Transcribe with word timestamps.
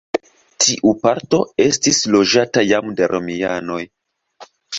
Tiu 0.63 0.93
parto 1.03 1.39
estis 1.65 1.99
loĝata 2.15 2.65
jam 2.71 2.91
de 3.01 3.11
romianoj. 3.13 3.79